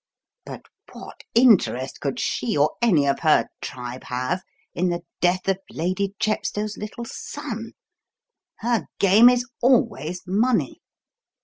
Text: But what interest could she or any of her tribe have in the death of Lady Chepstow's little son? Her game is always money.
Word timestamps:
But 0.47 0.63
what 0.93 1.23
interest 1.35 1.99
could 2.01 2.19
she 2.19 2.57
or 2.57 2.71
any 2.81 3.05
of 3.05 3.19
her 3.19 3.49
tribe 3.61 4.05
have 4.05 4.41
in 4.73 4.89
the 4.89 5.03
death 5.19 5.47
of 5.47 5.59
Lady 5.69 6.15
Chepstow's 6.19 6.75
little 6.75 7.05
son? 7.05 7.73
Her 8.61 8.87
game 8.97 9.29
is 9.29 9.45
always 9.61 10.23
money. 10.25 10.81